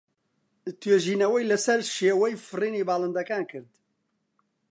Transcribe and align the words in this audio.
توێژینەوەی 0.79 1.49
لەسەر 1.51 1.79
شێوەی 1.95 2.41
فڕینی 2.47 2.87
باڵندەکان 2.87 3.43
کرد. 3.51 3.71